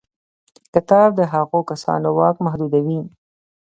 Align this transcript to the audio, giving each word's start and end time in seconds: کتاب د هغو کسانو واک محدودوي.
کتاب 0.73 1.09
د 1.19 1.21
هغو 1.33 1.59
کسانو 1.71 2.07
واک 2.17 2.35
محدودوي. 2.45 2.99